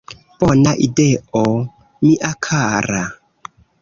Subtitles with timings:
[0.43, 1.43] Bona ideo,
[2.07, 3.03] mia kara!